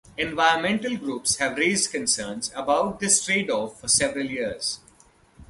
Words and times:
Environmental 0.17 0.97
groups 0.97 1.35
have 1.35 1.57
raised 1.59 1.91
concerns 1.91 2.51
about 2.55 2.99
this 2.99 3.23
trade-off 3.23 3.79
for 3.79 3.87
several 3.87 4.25
years. 4.25 4.79